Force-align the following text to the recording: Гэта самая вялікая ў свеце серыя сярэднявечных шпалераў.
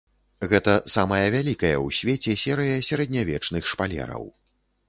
Гэта 0.51 0.73
самая 0.93 1.27
вялікая 1.35 1.75
ў 1.85 1.97
свеце 1.99 2.31
серыя 2.45 2.81
сярэднявечных 2.89 3.63
шпалераў. 3.75 4.23